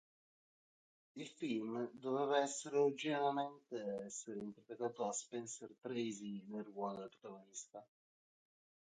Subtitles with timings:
[1.13, 7.85] Il film doveva originariamente essere interpretato da Spencer Tracy nel ruolo del protagonista.